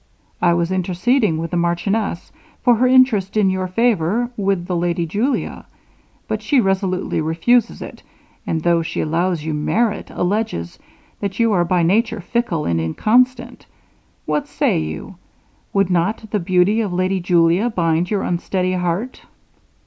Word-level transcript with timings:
I 0.41 0.53
was 0.55 0.71
interceding 0.71 1.37
with 1.37 1.51
the 1.51 1.57
marchioness 1.57 2.31
for 2.63 2.73
her 2.77 2.87
interest 2.87 3.37
in 3.37 3.51
your 3.51 3.67
favor, 3.67 4.31
with 4.35 4.65
the 4.65 4.75
lady 4.75 5.05
Julia; 5.05 5.67
but 6.27 6.41
she 6.41 6.57
absolutely 6.59 7.21
refuses 7.21 7.83
it; 7.83 8.01
and 8.47 8.61
though 8.61 8.81
she 8.81 8.99
allows 9.01 9.43
you 9.43 9.53
merit, 9.53 10.09
alleges, 10.09 10.79
that 11.19 11.39
you 11.39 11.53
are 11.53 11.63
by 11.65 11.83
nature 11.83 12.19
fickle 12.19 12.65
and 12.65 12.81
inconstant. 12.81 13.67
What 14.25 14.47
say 14.47 14.79
you 14.79 15.17
would 15.71 15.91
not 15.91 16.31
the 16.31 16.39
beauty 16.39 16.81
of 16.81 16.91
lady 16.91 17.19
Julia 17.19 17.69
bind 17.69 18.09
your 18.09 18.23
unsteady 18.23 18.73
heart?'. 18.73 19.21